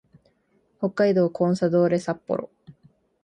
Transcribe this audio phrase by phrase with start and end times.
[0.79, 2.49] 北海道コンサドーレ札幌